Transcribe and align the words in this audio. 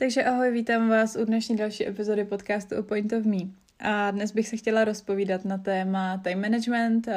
Takže 0.00 0.24
ahoj, 0.24 0.50
vítám 0.50 0.88
vás 0.88 1.16
u 1.16 1.24
dnešní 1.24 1.56
další 1.56 1.88
epizody 1.88 2.24
podcastu 2.24 2.76
A 2.76 2.82
Point 2.82 3.12
of 3.12 3.24
Me. 3.24 3.36
A 3.80 4.10
dnes 4.10 4.32
bych 4.32 4.48
se 4.48 4.56
chtěla 4.56 4.84
rozpovídat 4.84 5.44
na 5.44 5.58
téma 5.58 6.18
time 6.24 6.40
management, 6.40 7.08
eh, 7.08 7.14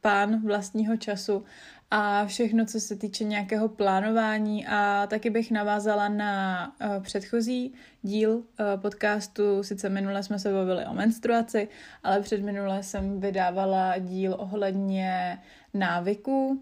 pán 0.00 0.46
vlastního 0.46 0.96
času 0.96 1.44
a 1.90 2.26
všechno, 2.26 2.66
co 2.66 2.80
se 2.80 2.96
týče 2.96 3.24
nějakého 3.24 3.68
plánování 3.68 4.66
a 4.66 5.06
taky 5.06 5.30
bych 5.30 5.50
navázala 5.50 6.08
na 6.08 6.66
uh, 6.80 7.02
předchozí 7.02 7.74
díl 8.02 8.30
uh, 8.30 8.44
podcastu. 8.76 9.62
Sice 9.62 9.88
minule 9.88 10.22
jsme 10.22 10.38
se 10.38 10.52
bavili 10.52 10.86
o 10.86 10.94
menstruaci, 10.94 11.68
ale 12.02 12.20
před 12.20 12.42
minule 12.42 12.82
jsem 12.82 13.20
vydávala 13.20 13.98
díl 13.98 14.36
ohledně 14.38 15.38
návyků 15.74 16.48
uh, 16.48 16.58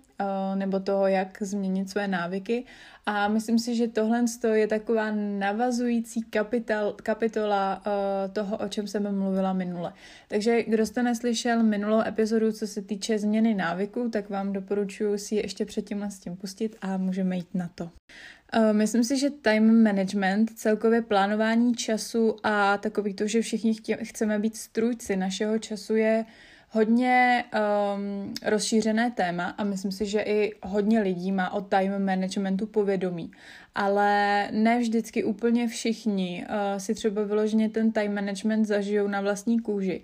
nebo 0.54 0.80
toho, 0.80 1.06
jak 1.06 1.42
změnit 1.42 1.90
své 1.90 2.08
návyky 2.08 2.64
a 3.06 3.28
myslím 3.28 3.58
si, 3.58 3.74
že 3.74 3.88
tohle 3.88 4.24
je 4.52 4.66
taková 4.66 5.10
navazující 5.38 6.22
kapital, 6.22 6.92
kapitola 7.02 7.82
uh, 7.86 8.32
toho, 8.32 8.56
o 8.56 8.68
čem 8.68 8.86
jsem 8.86 9.18
mluvila 9.18 9.52
minule. 9.52 9.92
Takže 10.28 10.62
kdo 10.62 10.86
jste 10.86 11.02
neslyšel 11.02 11.62
minulou 11.62 12.00
epizodu, 12.00 12.52
co 12.52 12.66
se 12.66 12.82
týče 12.82 13.18
změny 13.18 13.54
návyku, 13.54 14.08
tak 14.10 14.30
vám 14.30 14.52
doporučuji 14.52 15.18
si 15.18 15.34
je 15.34 15.44
ještě 15.44 15.64
předtím 15.64 16.02
s 16.02 16.18
tím 16.18 16.36
pustit 16.36 16.76
a 16.80 16.96
můžeme 16.96 17.36
jít 17.36 17.54
na 17.54 17.70
to. 17.74 17.84
Uh, 17.84 18.72
myslím 18.72 19.04
si, 19.04 19.18
že 19.18 19.30
time 19.30 19.82
management, 19.82 20.50
celkově 20.50 21.02
plánování 21.02 21.74
času 21.74 22.36
a 22.42 22.78
takový 22.78 23.14
to, 23.14 23.26
že 23.26 23.42
všichni 23.42 23.74
chceme 24.02 24.38
být 24.38 24.56
strůjci 24.56 25.16
našeho 25.16 25.58
času 25.58 25.96
je 25.96 26.24
hodně 26.70 27.44
um, 27.54 28.34
rozšířené 28.44 29.10
téma 29.10 29.54
a 29.58 29.64
myslím 29.64 29.92
si, 29.92 30.06
že 30.06 30.20
i 30.20 30.54
hodně 30.62 31.00
lidí 31.00 31.32
má 31.32 31.52
o 31.52 31.60
time 31.60 32.04
managementu 32.04 32.66
povědomí 32.66 33.30
ale 33.78 34.48
ne 34.52 34.78
vždycky 34.78 35.24
úplně 35.24 35.68
všichni 35.68 36.46
uh, 36.48 36.78
si 36.78 36.94
třeba 36.94 37.22
vyloženě 37.22 37.68
ten 37.68 37.92
time 37.92 38.14
management 38.14 38.64
zažijou 38.64 39.08
na 39.08 39.20
vlastní 39.20 39.60
kůži. 39.60 40.00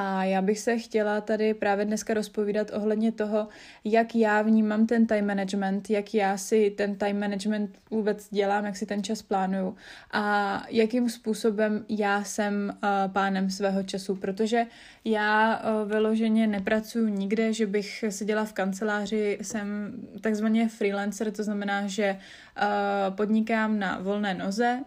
A 0.00 0.24
já 0.24 0.42
bych 0.42 0.58
se 0.58 0.78
chtěla 0.78 1.20
tady 1.20 1.54
právě 1.54 1.84
dneska 1.84 2.14
rozpovídat 2.14 2.70
ohledně 2.74 3.12
toho, 3.12 3.48
jak 3.84 4.14
já 4.14 4.42
vnímám 4.42 4.86
ten 4.86 5.06
time 5.06 5.26
management, 5.26 5.90
jak 5.90 6.14
já 6.14 6.36
si 6.36 6.70
ten 6.70 6.96
time 6.96 7.20
management 7.20 7.78
vůbec 7.90 8.28
dělám, 8.30 8.64
jak 8.64 8.76
si 8.76 8.86
ten 8.86 9.02
čas 9.02 9.22
plánuju 9.22 9.76
a 10.10 10.64
jakým 10.68 11.10
způsobem 11.10 11.84
já 11.88 12.24
jsem 12.24 12.72
uh, 12.74 13.12
pánem 13.12 13.50
svého 13.50 13.82
času, 13.82 14.16
protože 14.16 14.66
já 15.04 15.58
uh, 15.58 15.88
vyloženě 15.88 16.46
nepracuju 16.46 17.08
nikde, 17.08 17.52
že 17.52 17.66
bych 17.66 18.04
seděla 18.08 18.44
v 18.44 18.52
kanceláři, 18.52 19.38
jsem 19.42 19.92
takzvaně 20.20 20.68
freelancer, 20.68 21.30
to 21.30 21.42
znamená, 21.42 21.86
že 21.86 22.16
uh, 22.16 23.14
podnikám 23.14 23.78
na 23.78 23.98
volné 23.98 24.34
noze, 24.34 24.78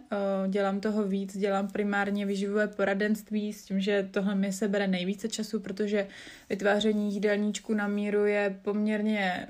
dělám 0.48 0.80
toho 0.80 1.04
víc, 1.04 1.36
dělám 1.36 1.68
primárně 1.68 2.26
výživové 2.26 2.68
poradenství 2.68 3.52
s 3.52 3.64
tím, 3.64 3.80
že 3.80 4.08
tohle 4.10 4.34
mi 4.34 4.52
se 4.52 4.68
bere 4.68 4.86
nejvíce 5.02 5.28
času, 5.28 5.60
protože 5.60 6.06
vytváření 6.50 7.14
jídelníčku 7.14 7.74
na 7.74 7.88
míru 7.88 8.24
je 8.26 8.58
poměrně, 8.62 9.48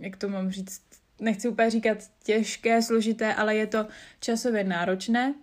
jak 0.00 0.16
to 0.16 0.28
mám 0.28 0.50
říct, 0.50 0.82
nechci 1.20 1.48
úplně 1.48 1.70
říkat 1.70 1.98
těžké, 2.24 2.82
složité, 2.82 3.34
ale 3.34 3.56
je 3.56 3.66
to 3.66 3.86
časově 4.20 4.64
náročné, 4.64 5.34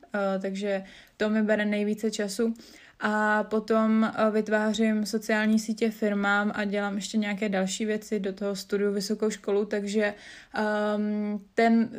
takže 0.42 0.84
to 1.18 1.30
mi 1.30 1.44
bere 1.44 1.66
nejvíce 1.66 2.12
času. 2.12 2.54
A 3.00 3.44
potom 3.44 4.12
vytvářím 4.32 5.06
sociální 5.06 5.60
sítě 5.60 5.92
firmám 5.92 6.52
a 6.56 6.64
dělám 6.64 6.96
ještě 6.96 7.18
nějaké 7.18 7.50
další 7.50 7.86
věci, 7.86 8.20
do 8.20 8.34
toho 8.34 8.56
studiu 8.56 8.92
vysokou 8.92 9.30
školu, 9.30 9.66
takže 9.66 10.14
um, 10.96 11.46
ten 11.54 11.90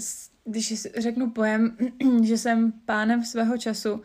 když 0.47 0.87
řeknu 0.97 1.31
pojem, 1.31 1.77
že 2.23 2.39
jsem 2.39 2.73
pánem 2.73 3.25
svého 3.25 3.59
času, 3.59 4.03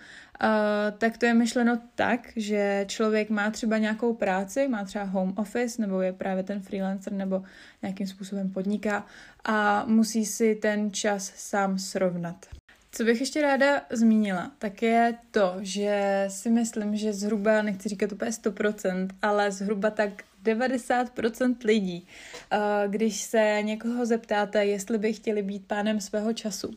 tak 0.97 1.17
to 1.17 1.25
je 1.25 1.33
myšleno 1.33 1.81
tak, 1.95 2.27
že 2.35 2.85
člověk 2.87 3.29
má 3.29 3.51
třeba 3.51 3.77
nějakou 3.77 4.13
práci, 4.13 4.67
má 4.67 4.85
třeba 4.85 5.03
home 5.03 5.33
office, 5.37 5.81
nebo 5.81 6.01
je 6.01 6.13
právě 6.13 6.43
ten 6.43 6.61
freelancer, 6.61 7.13
nebo 7.13 7.43
nějakým 7.81 8.07
způsobem 8.07 8.49
podniká 8.49 9.05
a 9.43 9.85
musí 9.85 10.25
si 10.25 10.55
ten 10.55 10.93
čas 10.93 11.31
sám 11.35 11.79
srovnat. 11.79 12.45
Co 12.91 13.03
bych 13.03 13.19
ještě 13.19 13.41
ráda 13.41 13.81
zmínila, 13.89 14.51
tak 14.59 14.81
je 14.81 15.17
to, 15.31 15.55
že 15.59 16.25
si 16.27 16.49
myslím, 16.49 16.95
že 16.95 17.13
zhruba, 17.13 17.61
nechci 17.61 17.89
říkat 17.89 18.11
úplně 18.11 18.31
100%, 18.31 19.07
ale 19.21 19.51
zhruba 19.51 19.89
tak 19.89 20.23
90% 20.43 21.55
lidí, 21.63 22.07
eh, 22.51 22.57
když 22.87 23.21
se 23.21 23.59
někoho 23.61 24.05
zeptáte, 24.05 24.65
jestli 24.65 24.97
by 24.97 25.13
chtěli 25.13 25.41
být 25.41 25.67
pánem 25.67 26.01
svého 26.01 26.33
času, 26.33 26.73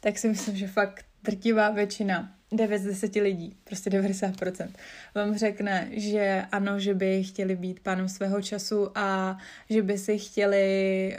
tak 0.00 0.18
si 0.18 0.28
myslím, 0.28 0.56
že 0.56 0.66
fakt 0.66 1.04
drtivá 1.22 1.70
většina, 1.70 2.35
9 2.52 2.78
z 2.78 2.84
10 2.84 3.14
lidí, 3.14 3.56
prostě 3.64 3.90
90%, 3.90 4.68
vám 5.14 5.36
řekne, 5.36 5.88
že 5.90 6.44
ano, 6.52 6.80
že 6.80 6.94
by 6.94 7.24
chtěli 7.24 7.56
být 7.56 7.80
pánem 7.80 8.08
svého 8.08 8.42
času 8.42 8.98
a 8.98 9.38
že 9.70 9.82
by 9.82 9.98
si 9.98 10.18
chtěli 10.18 11.16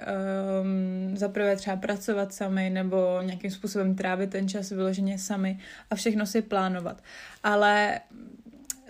um, 1.09 1.17
zaprvé 1.17 1.55
třeba 1.55 1.75
pracovat 1.75 2.33
sami 2.33 2.69
nebo 2.69 3.21
nějakým 3.21 3.51
způsobem 3.51 3.95
trávit 3.95 4.29
ten 4.29 4.49
čas 4.49 4.69
vyloženě 4.69 5.19
sami 5.19 5.59
a 5.89 5.95
všechno 5.95 6.25
si 6.25 6.41
plánovat. 6.41 7.03
Ale 7.43 7.99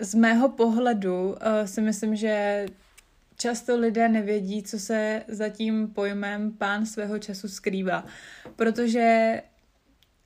z 0.00 0.14
mého 0.14 0.48
pohledu 0.48 1.28
uh, 1.28 1.36
si 1.64 1.80
myslím, 1.80 2.16
že 2.16 2.66
Často 3.40 3.78
lidé 3.78 4.08
nevědí, 4.08 4.62
co 4.62 4.78
se 4.78 5.22
za 5.28 5.48
tím 5.48 5.88
pojmem 5.88 6.52
pán 6.52 6.86
svého 6.86 7.18
času 7.18 7.48
skrývá, 7.48 8.04
protože 8.56 9.40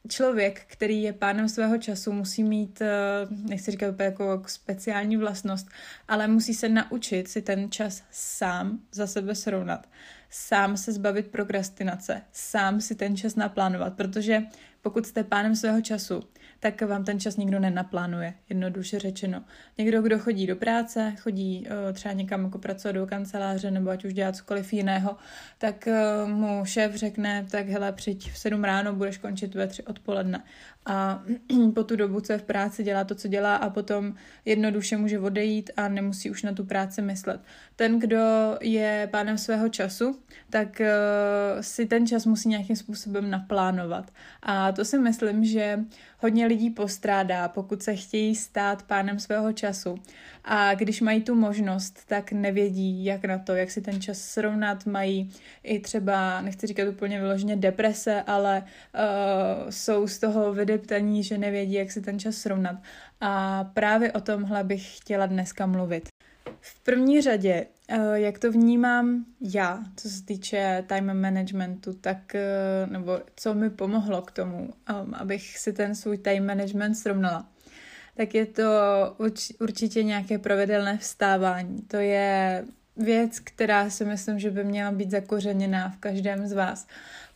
člověk, 0.09 0.65
který 0.67 1.03
je 1.03 1.13
pánem 1.13 1.49
svého 1.49 1.79
času, 1.79 2.13
musí 2.13 2.45
mít, 2.45 2.81
eh, 2.81 2.91
nechci 3.31 3.71
říkat 3.71 3.91
úplně 3.91 4.05
jako 4.05 4.43
speciální 4.47 5.17
vlastnost, 5.17 5.69
ale 6.09 6.29
musí 6.29 6.55
se 6.55 6.69
naučit 6.69 7.29
si 7.29 7.43
ten 7.43 7.71
čas 7.71 8.03
sám 8.11 8.79
za 8.93 9.07
sebe 9.07 9.35
srovnat, 9.35 9.89
sám 10.31 10.77
se 10.77 10.93
zbavit 10.93 11.27
prokrastinace, 11.27 12.23
sám 12.33 12.81
si 12.81 12.95
ten 12.95 13.17
čas 13.17 13.37
naplánovat, 13.37 13.95
protože 13.95 14.43
pokud 14.83 15.07
jste 15.07 15.25
pánem 15.25 15.57
svého 15.57 15.81
času, 15.81 16.23
tak 16.63 16.83
vám 16.83 17.05
ten 17.05 17.21
čas 17.21 17.37
nikdo 17.37 17.59
nenaplánuje, 17.59 18.35
jednoduše 18.49 18.99
řečeno. 18.99 19.45
Někdo, 19.79 20.03
kdo 20.03 20.19
chodí 20.19 20.47
do 20.47 20.57
práce, 20.57 21.15
chodí 21.21 21.67
uh, 21.67 21.93
třeba 21.93 22.13
někam 22.13 22.45
jako 22.45 22.59
pracovat 22.59 22.93
do 22.93 23.07
kanceláře 23.07 23.71
nebo 23.71 23.91
ať 23.91 24.05
už 24.05 24.15
dělat 24.15 24.37
cokoliv 24.37 24.73
jiného, 24.73 25.17
tak 25.59 25.89
uh, 26.25 26.31
mu 26.31 26.65
šéf 26.65 26.95
řekne, 26.95 27.47
tak 27.51 27.69
hele, 27.69 27.93
přijď 27.93 28.33
v 28.33 28.39
7 28.39 28.65
ráno, 28.65 28.95
budeš 28.95 29.19
končit 29.19 29.55
ve 29.55 29.67
3 29.67 29.83
odpoledne. 29.83 30.43
A 30.87 31.23
po 31.75 31.85
tu 31.85 31.97
dobu, 31.97 32.21
co 32.21 32.33
je 32.33 32.39
v 32.39 32.43
práci, 32.43 32.83
dělá 32.83 33.05
to, 33.05 33.15
co 33.15 33.29
dělá 33.29 33.57
a 33.57 33.71
potom 33.71 34.15
jednoduše 34.45 34.97
může 34.97 35.21
odejít 35.21 35.71
a 35.77 35.89
nemusí 35.89 36.31
už 36.31 36.43
na 36.43 36.53
tu 36.53 36.65
práci 36.65 37.03
myslet. 37.03 37.41
Ten, 37.77 37.99
kdo 37.99 38.57
je 38.61 39.09
pánem 39.11 39.39
svého 39.39 39.69
času, 39.69 40.19
tak 40.51 40.81
uh, 40.81 41.61
si 41.61 41.87
ten 41.87 42.07
čas 42.07 42.27
musí 42.27 42.49
nějakým 42.49 42.77
způsobem 42.77 43.31
naplánovat. 43.31 44.13
A 44.43 44.73
to 44.73 44.85
si 44.85 44.99
myslím, 44.99 45.45
že 45.45 45.79
hodně 46.23 46.47
lidí 46.47 46.71
postrádá, 46.71 47.49
pokud 47.49 47.83
se 47.83 47.97
chtějí 47.97 48.35
stát 48.35 48.83
pánem 48.83 49.19
svého 49.19 49.53
času. 49.53 49.95
A 50.45 50.75
když 50.75 51.01
mají 51.01 51.23
tu 51.23 51.35
možnost, 51.35 52.01
tak 52.07 52.33
nevědí, 52.33 53.05
jak 53.05 53.25
na 53.25 53.39
to, 53.39 53.55
jak 53.55 53.71
si 53.71 53.81
ten 53.81 54.01
čas 54.01 54.19
srovnat. 54.19 54.87
Mají 54.87 55.31
i 55.63 55.81
třeba, 55.81 56.41
nechci 56.41 56.67
říkat 56.67 56.89
úplně 56.89 57.21
vyloženě 57.21 57.57
deprese, 57.57 58.23
ale 58.23 58.63
uh, 58.63 59.71
jsou 59.71 60.07
z 60.07 60.19
toho 60.19 60.53
vydeptaní, 60.53 61.23
že 61.23 61.39
nevědí, 61.39 61.75
jak 61.75 61.93
si 61.93 62.01
ten 62.01 62.19
čas 62.19 62.35
srovnat. 62.35 62.77
A 63.21 63.65
právě 63.65 64.13
o 64.13 64.21
tomhle 64.21 64.65
bych 64.65 64.97
chtěla 64.97 65.27
dneska 65.27 65.67
mluvit. 65.67 66.09
V 66.61 66.81
první 66.83 67.23
řadě, 67.23 67.67
jak 68.15 68.39
to 68.39 68.53
vnímám 68.53 69.25
já, 69.41 69.83
co 69.97 70.09
se 70.09 70.25
týče 70.25 70.85
time 70.87 71.21
managementu, 71.21 71.93
tak, 71.93 72.35
eh, 72.35 72.87
nebo 72.87 73.21
co 73.37 73.55
mi 73.55 73.71
pomohlo 73.71 74.23
k 74.23 74.31
tomu, 74.31 74.59
um, 75.03 75.15
abych 75.15 75.59
si 75.59 75.73
ten 75.73 75.95
svůj 75.95 76.19
time 76.19 76.47
management 76.47 76.95
srovnala, 76.95 77.49
tak 78.17 78.35
je 78.35 78.47
to 78.47 78.63
určitě 79.61 80.03
nějaké 80.03 80.39
provedelné 80.39 80.99
vstávání. 80.99 81.83
To 81.83 81.97
je 81.97 82.65
věc, 82.97 83.41
která 83.41 83.91
si 83.91 84.05
myslím, 84.05 84.39
že 84.39 84.51
by 84.51 84.65
měla 84.65 84.93
být 84.93 85.11
zakořeněná 85.11 85.91
v 85.91 85.97
každém 85.97 86.47
z 86.47 86.53
vás. 86.53 86.87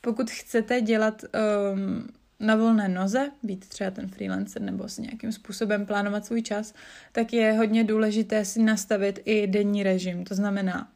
Pokud 0.00 0.30
chcete 0.30 0.80
dělat 0.80 1.24
um, 1.72 2.08
na 2.40 2.56
volné 2.56 2.88
noze, 2.88 3.30
být 3.42 3.68
třeba 3.68 3.90
ten 3.90 4.08
freelancer 4.08 4.62
nebo 4.62 4.88
si 4.88 5.02
nějakým 5.02 5.32
způsobem 5.32 5.86
plánovat 5.86 6.26
svůj 6.26 6.42
čas, 6.42 6.74
tak 7.12 7.32
je 7.32 7.52
hodně 7.52 7.84
důležité 7.84 8.44
si 8.44 8.62
nastavit 8.62 9.20
i 9.24 9.46
denní 9.46 9.82
režim. 9.82 10.24
To 10.24 10.34
znamená, 10.34 10.88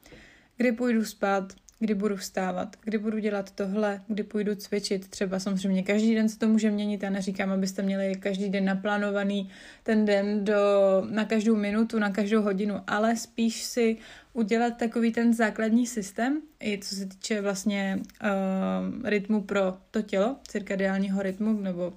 kdy 0.56 0.72
půjdu 0.72 1.04
spát, 1.04 1.52
kdy 1.80 1.94
budu 1.94 2.16
vstávat, 2.16 2.76
kdy 2.84 2.98
budu 2.98 3.18
dělat 3.18 3.50
tohle, 3.50 4.00
kdy 4.08 4.22
půjdu 4.22 4.54
cvičit. 4.54 5.08
Třeba 5.08 5.38
samozřejmě 5.38 5.82
každý 5.82 6.14
den 6.14 6.28
se 6.28 6.38
to 6.38 6.48
může 6.48 6.70
měnit. 6.70 7.02
Já 7.02 7.10
neříkám, 7.10 7.50
abyste 7.50 7.82
měli 7.82 8.14
každý 8.14 8.48
den 8.48 8.64
naplánovaný 8.64 9.50
ten 9.82 10.04
den 10.04 10.44
do, 10.44 10.54
na 11.10 11.24
každou 11.24 11.56
minutu, 11.56 11.98
na 11.98 12.10
každou 12.10 12.42
hodinu, 12.42 12.80
ale 12.86 13.16
spíš 13.16 13.62
si 13.62 13.96
udělat 14.32 14.76
takový 14.76 15.12
ten 15.12 15.34
základní 15.34 15.86
systém, 15.86 16.42
i 16.62 16.78
co 16.78 16.94
se 16.94 17.06
týče 17.06 17.40
vlastně 17.40 18.00
uh, 18.22 19.08
rytmu 19.08 19.42
pro 19.42 19.76
to 19.90 20.02
tělo, 20.02 20.36
cirkadiálního 20.48 21.22
rytmu, 21.22 21.60
nebo 21.60 21.92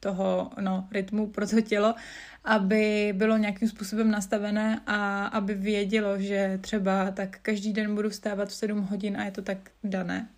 toho 0.00 0.50
no, 0.60 0.88
rytmu 0.92 1.26
pro 1.26 1.46
to 1.46 1.60
tělo, 1.60 1.94
aby 2.44 3.12
bylo 3.16 3.36
nějakým 3.36 3.68
způsobem 3.68 4.10
nastavené 4.10 4.80
a 4.86 5.26
aby 5.26 5.54
vědělo, 5.54 6.18
že 6.18 6.58
třeba 6.62 7.10
tak 7.10 7.38
každý 7.42 7.72
den 7.72 7.94
budu 7.94 8.10
vstávat 8.10 8.48
v 8.48 8.54
7 8.54 8.80
hodin 8.82 9.16
a 9.16 9.24
je 9.24 9.30
to 9.30 9.42
tak 9.42 9.58
dané. 9.84 10.28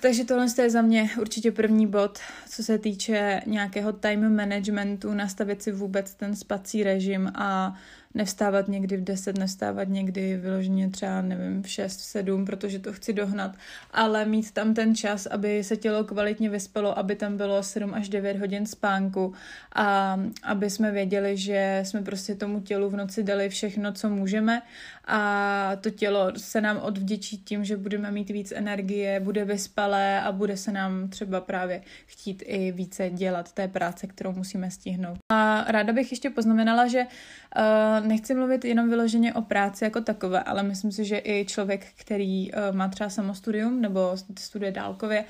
Takže 0.00 0.24
tohle 0.24 0.46
je 0.62 0.70
za 0.70 0.82
mě 0.82 1.10
určitě 1.20 1.52
první 1.52 1.86
bod, 1.86 2.18
co 2.48 2.62
se 2.62 2.78
týče 2.78 3.42
nějakého 3.46 3.92
time 3.92 4.36
managementu, 4.36 5.14
nastavit 5.14 5.62
si 5.62 5.72
vůbec 5.72 6.14
ten 6.14 6.36
spací 6.36 6.84
režim 6.84 7.32
a 7.34 7.74
nevstávat 8.14 8.68
někdy 8.68 8.96
v 8.96 9.04
10, 9.04 9.38
nevstávat 9.38 9.88
někdy 9.88 10.36
vyloženě 10.36 10.90
třeba, 10.90 11.22
nevím, 11.22 11.62
v 11.62 11.68
6, 11.68 12.00
v 12.00 12.04
7, 12.04 12.44
protože 12.44 12.78
to 12.78 12.92
chci 12.92 13.12
dohnat, 13.12 13.54
ale 13.90 14.24
mít 14.24 14.50
tam 14.50 14.74
ten 14.74 14.94
čas, 14.94 15.26
aby 15.26 15.64
se 15.64 15.76
tělo 15.76 16.04
kvalitně 16.04 16.50
vyspalo, 16.50 16.98
aby 16.98 17.16
tam 17.16 17.36
bylo 17.36 17.62
7 17.62 17.94
až 17.94 18.08
9 18.08 18.38
hodin 18.38 18.66
spánku 18.66 19.32
a 19.74 20.20
aby 20.42 20.70
jsme 20.70 20.90
věděli, 20.90 21.36
že 21.36 21.82
jsme 21.86 22.02
prostě 22.02 22.34
tomu 22.34 22.60
tělu 22.60 22.90
v 22.90 22.96
noci 22.96 23.22
dali 23.22 23.48
všechno, 23.48 23.92
co 23.92 24.08
můžeme 24.08 24.62
a 25.06 25.76
to 25.80 25.90
tělo 25.90 26.32
se 26.36 26.60
nám 26.60 26.78
odvděčí 26.78 27.38
tím, 27.38 27.64
že 27.64 27.76
budeme 27.76 28.10
mít 28.10 28.30
víc 28.30 28.52
energie, 28.52 29.20
bude 29.20 29.44
vyspalé 29.44 30.20
a 30.20 30.32
bude 30.32 30.56
se 30.56 30.72
nám 30.72 31.08
třeba 31.08 31.40
právě 31.40 31.82
chtít 32.06 32.42
i 32.46 32.72
více 32.72 33.10
dělat 33.10 33.52
té 33.52 33.68
práce, 33.68 34.06
kterou 34.06 34.32
musíme 34.32 34.70
stihnout. 34.70 35.18
A 35.32 35.64
ráda 35.68 35.92
bych 35.92 36.10
ještě 36.10 36.30
poznamenala, 36.30 36.86
že 36.86 37.06
uh, 37.06 38.06
nechci 38.06 38.34
mluvit 38.34 38.64
jenom 38.64 38.88
vyloženě 38.88 39.34
o 39.34 39.42
práci 39.42 39.84
jako 39.84 40.00
takové, 40.00 40.42
ale 40.42 40.62
myslím 40.62 40.92
si, 40.92 41.04
že 41.04 41.20
i 41.24 41.44
člověk, 41.48 41.86
který 41.96 42.52
uh, 42.52 42.76
má 42.76 42.88
třeba 42.88 43.10
samostudium 43.10 43.80
nebo 43.80 44.16
studuje 44.38 44.72
dálkově, 44.72 45.24
Eh, 45.24 45.26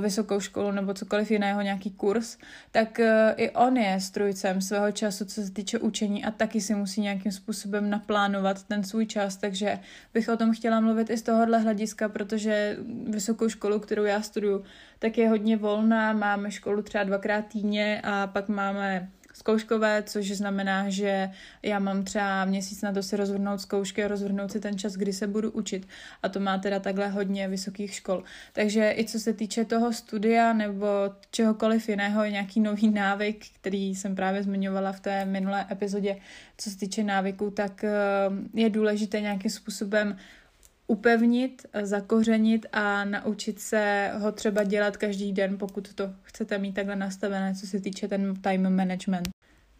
vysokou 0.00 0.40
školu 0.40 0.70
nebo 0.70 0.94
cokoliv 0.94 1.30
jiného, 1.30 1.62
nějaký 1.62 1.90
kurz, 1.90 2.38
tak 2.70 3.00
eh, 3.00 3.34
i 3.36 3.50
on 3.50 3.76
je 3.76 4.00
strujcem 4.00 4.60
svého 4.60 4.92
času, 4.92 5.24
co 5.24 5.42
se 5.42 5.50
týče 5.50 5.78
učení 5.78 6.24
a 6.24 6.30
taky 6.30 6.60
si 6.60 6.74
musí 6.74 7.00
nějakým 7.00 7.32
způsobem 7.32 7.90
naplánovat 7.90 8.62
ten 8.62 8.84
svůj 8.84 9.06
čas, 9.06 9.36
takže 9.36 9.78
bych 10.14 10.28
o 10.28 10.36
tom 10.36 10.52
chtěla 10.52 10.80
mluvit 10.80 11.10
i 11.10 11.16
z 11.16 11.22
tohohle 11.22 11.58
hlediska, 11.58 12.08
protože 12.08 12.76
vysokou 13.06 13.48
školu, 13.48 13.78
kterou 13.78 14.04
já 14.04 14.22
studuju, 14.22 14.64
tak 14.98 15.18
je 15.18 15.28
hodně 15.28 15.56
volná, 15.56 16.12
máme 16.12 16.50
školu 16.50 16.82
třeba 16.82 17.04
dvakrát 17.04 17.46
týdně 17.46 18.00
a 18.04 18.26
pak 18.26 18.48
máme 18.48 19.08
zkouškové, 19.42 20.02
což 20.06 20.30
znamená, 20.30 20.90
že 20.90 21.30
já 21.62 21.78
mám 21.78 22.04
třeba 22.04 22.44
měsíc 22.44 22.82
na 22.82 22.92
to 22.92 23.02
si 23.02 23.16
rozvrhnout 23.16 23.60
zkoušky 23.60 24.04
a 24.04 24.08
rozvrhnout 24.08 24.52
si 24.52 24.60
ten 24.60 24.78
čas, 24.78 24.94
kdy 24.94 25.12
se 25.12 25.26
budu 25.26 25.50
učit. 25.50 25.88
A 26.22 26.28
to 26.28 26.40
má 26.40 26.58
teda 26.58 26.78
takhle 26.78 27.08
hodně 27.08 27.48
vysokých 27.48 27.94
škol. 27.94 28.24
Takže 28.52 28.94
i 28.98 29.04
co 29.04 29.20
se 29.20 29.32
týče 29.32 29.64
toho 29.64 29.92
studia 29.92 30.52
nebo 30.52 30.86
čehokoliv 31.30 31.88
jiného, 31.88 32.24
nějaký 32.24 32.60
nový 32.60 32.90
návyk, 32.90 33.46
který 33.60 33.94
jsem 33.94 34.14
právě 34.14 34.42
zmiňovala 34.42 34.92
v 34.92 35.00
té 35.00 35.24
minulé 35.24 35.66
epizodě, 35.70 36.16
co 36.58 36.70
se 36.70 36.78
týče 36.78 37.02
návyků, 37.04 37.50
tak 37.50 37.84
eh, 37.84 37.90
je 38.54 38.70
důležité 38.70 39.20
nějakým 39.20 39.50
způsobem 39.50 40.16
upevnit, 40.86 41.66
zakořenit 41.82 42.66
a 42.72 43.04
naučit 43.04 43.60
se 43.60 44.10
ho 44.18 44.32
třeba 44.32 44.64
dělat 44.64 44.96
každý 44.96 45.32
den, 45.32 45.58
pokud 45.58 45.94
to 45.94 46.10
chcete 46.22 46.58
mít 46.58 46.72
takhle 46.72 46.96
nastavené, 46.96 47.54
co 47.54 47.66
se 47.66 47.80
týče 47.80 48.08
ten 48.08 48.34
time 48.34 48.76
management. 48.76 49.31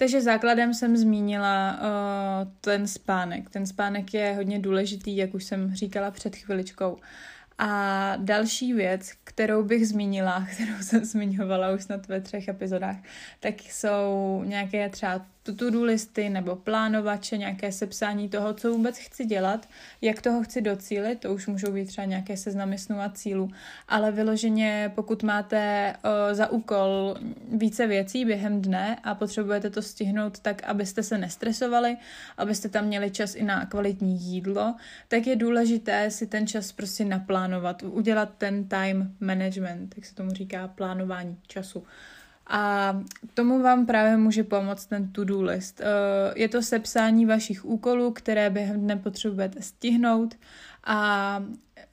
Takže 0.02 0.20
základem 0.20 0.74
jsem 0.74 0.96
zmínila 0.96 1.72
uh, 1.72 2.48
ten 2.60 2.86
spánek. 2.86 3.50
Ten 3.50 3.66
spánek 3.66 4.14
je 4.14 4.34
hodně 4.34 4.58
důležitý, 4.58 5.16
jak 5.16 5.34
už 5.34 5.44
jsem 5.44 5.74
říkala 5.74 6.10
před 6.10 6.36
chviličkou. 6.36 6.96
A 7.58 8.12
další 8.16 8.72
věc, 8.72 9.12
kterou 9.24 9.62
bych 9.62 9.88
zmínila, 9.88 10.46
kterou 10.54 10.82
jsem 10.82 11.04
zmiňovala 11.04 11.70
už 11.70 11.82
snad 11.82 12.08
ve 12.08 12.20
třech 12.20 12.48
epizodách, 12.48 12.96
tak 13.40 13.60
jsou 13.60 14.42
nějaké 14.46 14.88
třeba 14.88 15.26
to-do 15.42 15.84
listy 15.84 16.30
nebo 16.30 16.56
plánovače, 16.56 17.36
nějaké 17.36 17.72
sepsání 17.72 18.28
toho, 18.28 18.54
co 18.54 18.72
vůbec 18.72 18.98
chci 18.98 19.24
dělat, 19.24 19.68
jak 20.00 20.22
toho 20.22 20.42
chci 20.42 20.62
docílit, 20.62 21.20
to 21.20 21.34
už 21.34 21.46
můžou 21.46 21.72
být 21.72 21.84
třeba 21.84 22.04
nějaké 22.04 22.36
seznamy 22.36 22.78
snů 22.78 23.00
a 23.00 23.10
cílů, 23.10 23.50
ale 23.88 24.12
vyloženě 24.12 24.92
pokud 24.94 25.22
máte 25.22 25.94
o, 26.04 26.34
za 26.34 26.50
úkol 26.50 27.16
více 27.52 27.86
věcí 27.86 28.24
během 28.24 28.62
dne 28.62 28.96
a 29.04 29.14
potřebujete 29.14 29.70
to 29.70 29.82
stihnout 29.82 30.38
tak, 30.38 30.62
abyste 30.62 31.02
se 31.02 31.18
nestresovali, 31.18 31.96
abyste 32.38 32.68
tam 32.68 32.84
měli 32.84 33.10
čas 33.10 33.34
i 33.34 33.44
na 33.44 33.66
kvalitní 33.66 34.18
jídlo, 34.18 34.74
tak 35.08 35.26
je 35.26 35.36
důležité 35.36 36.10
si 36.10 36.26
ten 36.26 36.46
čas 36.46 36.72
prostě 36.72 37.04
naplánovat, 37.04 37.41
udělat 37.84 38.28
ten 38.38 38.68
time 38.68 39.14
management, 39.20 39.94
jak 39.96 40.06
se 40.06 40.14
tomu 40.14 40.30
říká, 40.30 40.68
plánování 40.68 41.36
času. 41.46 41.84
A 42.46 42.96
tomu 43.34 43.62
vám 43.62 43.86
právě 43.86 44.16
může 44.16 44.44
pomoct 44.44 44.86
ten 44.86 45.12
to-do 45.12 45.42
list. 45.42 45.80
Eh, 45.80 45.84
je 46.36 46.48
to 46.48 46.62
sepsání 46.62 47.26
vašich 47.26 47.64
úkolů, 47.64 48.10
které 48.12 48.50
během 48.50 48.80
dne 48.80 48.96
potřebujete 48.96 49.62
stihnout 49.62 50.34
a 50.84 51.44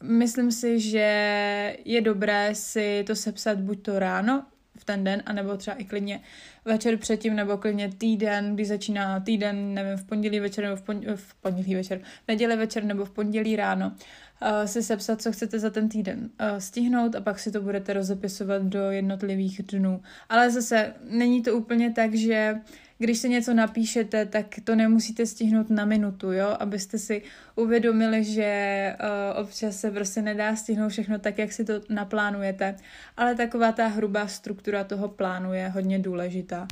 myslím 0.04 0.52
si, 0.52 0.80
že 0.80 1.78
je 1.86 2.02
dobré 2.02 2.56
si 2.56 3.04
to 3.08 3.16
sepsat 3.16 3.58
buď 3.60 3.82
to 3.82 4.00
ráno, 4.00 4.46
ten 4.90 5.04
den, 5.04 5.24
anebo 5.26 5.58
třeba 5.58 5.78
i 5.78 5.86
klidně 5.86 6.22
večer 6.66 6.98
předtím, 6.98 7.36
nebo 7.36 7.58
klidně 7.58 7.90
týden, 7.98 8.56
kdy 8.56 8.66
začíná 8.66 9.20
týden, 9.20 9.74
nevím, 9.74 9.98
v 9.98 10.04
pondělí 10.04 10.40
večer, 10.40 10.64
nebo 10.64 10.76
v, 10.76 10.82
pondělí, 10.82 11.16
v 11.16 11.34
pondělí 11.34 11.76
večer, 11.76 12.00
v 12.00 12.28
neděli 12.28 12.56
večer, 12.56 12.84
nebo 12.84 13.06
v 13.06 13.10
pondělí 13.10 13.56
ráno 13.56 13.88
uh, 13.92 14.66
si 14.66 14.84
sepsat, 14.84 15.22
co 15.22 15.32
chcete 15.32 15.60
za 15.60 15.70
ten 15.70 15.90
týden 15.90 16.20
uh, 16.20 16.58
stihnout 16.58 17.16
a 17.16 17.22
pak 17.22 17.40
si 17.40 17.52
to 17.52 17.62
budete 17.62 17.94
rozepisovat 17.94 18.62
do 18.62 18.92
jednotlivých 18.92 19.62
dnů. 19.64 20.02
Ale 20.30 20.52
zase 20.52 20.94
není 21.10 21.42
to 21.42 21.54
úplně 21.58 21.94
tak, 21.94 22.16
že 22.16 22.56
když 23.00 23.18
se 23.18 23.28
něco 23.28 23.54
napíšete, 23.54 24.26
tak 24.26 24.46
to 24.64 24.76
nemusíte 24.76 25.26
stihnout 25.26 25.70
na 25.70 25.86
minutu, 25.86 26.32
jo, 26.32 26.56
abyste 26.60 26.98
si 26.98 27.22
uvědomili, 27.56 28.24
že 28.24 28.96
uh, 29.00 29.42
občas 29.42 29.80
se 29.80 29.92
prostě 29.92 30.22
nedá 30.22 30.56
stihnout 30.56 30.92
všechno 30.92 31.20
tak, 31.20 31.38
jak 31.38 31.52
si 31.52 31.66
to 31.66 31.74
naplánujete, 31.90 32.76
ale 33.18 33.36
taková 33.36 33.72
ta 33.72 33.88
hrubá 33.88 34.28
struktura 34.28 34.84
toho 34.84 35.08
plánu 35.08 35.54
je 35.54 35.70
hodně 35.70 36.00
důležitá. 36.00 36.68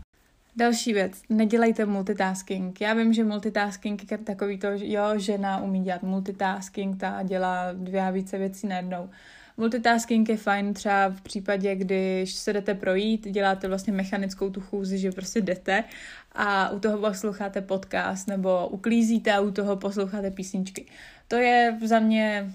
Další 0.56 0.94
věc, 0.94 1.22
nedělejte 1.30 1.86
multitasking. 1.86 2.82
Já 2.82 2.94
vím, 2.94 3.14
že 3.14 3.24
multitasking 3.24 4.12
je 4.12 4.18
takový 4.18 4.58
to, 4.58 4.68
jo, 4.74 5.04
žena 5.16 5.62
umí 5.62 5.84
dělat 5.84 6.04
multitasking, 6.04 7.00
ta 7.00 7.24
dělá 7.24 7.74
dvě 7.74 8.02
a 8.02 8.10
více 8.10 8.38
věcí 8.38 8.68
najednou. 8.68 9.10
Multitasking 9.58 10.30
je 10.30 10.38
fajn 10.38 10.74
třeba 10.74 11.10
v 11.10 11.22
případě, 11.22 11.76
když 11.76 12.34
se 12.34 12.54
jdete 12.54 12.74
projít, 12.74 13.28
děláte 13.28 13.68
vlastně 13.68 13.94
mechanickou 13.94 14.50
tu 14.50 14.62
chůzi, 14.62 14.98
že 14.98 15.12
prostě 15.12 15.42
jdete 15.42 15.84
a 16.32 16.70
u 16.70 16.80
toho 16.80 16.98
posloucháte 16.98 17.62
podcast 17.62 18.28
nebo 18.28 18.68
uklízíte 18.68 19.34
a 19.34 19.40
u 19.40 19.52
toho 19.52 19.78
posloucháte 19.78 20.32
písničky. 20.32 20.86
To 21.28 21.36
je 21.36 21.78
za 21.86 22.00
mě 22.00 22.54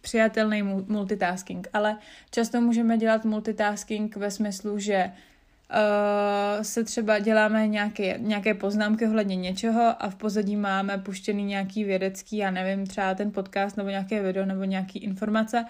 přijatelný 0.00 0.62
multitasking, 0.62 1.68
ale 1.72 1.98
často 2.30 2.60
můžeme 2.60 2.98
dělat 2.98 3.24
multitasking 3.24 4.16
ve 4.16 4.30
smyslu, 4.30 4.78
že 4.78 5.04
uh, 5.04 6.62
se 6.62 6.84
třeba 6.84 7.18
děláme 7.18 7.68
nějaké, 7.68 8.18
nějaké 8.18 8.54
poznámky 8.54 9.06
ohledně 9.06 9.36
něčeho 9.36 9.94
a 10.02 10.10
v 10.10 10.14
pozadí 10.14 10.56
máme 10.56 10.98
puštěný 10.98 11.44
nějaký 11.44 11.84
vědecký, 11.84 12.36
já 12.36 12.50
nevím, 12.50 12.86
třeba 12.86 13.14
ten 13.14 13.30
podcast 13.30 13.76
nebo 13.76 13.90
nějaké 13.90 14.22
video 14.22 14.46
nebo 14.46 14.64
nějaký 14.64 14.98
informace 14.98 15.64